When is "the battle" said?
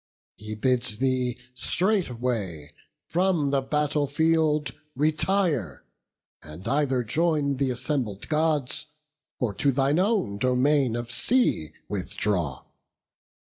3.51-4.07